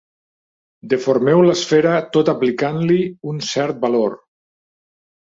[0.93, 3.01] Deformeu l'esfera tot aplicant-li
[3.35, 4.21] un cert valor.